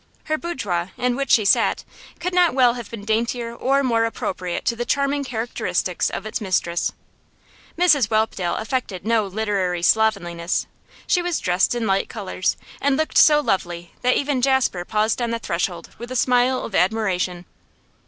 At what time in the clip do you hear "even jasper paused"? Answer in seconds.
14.17-15.21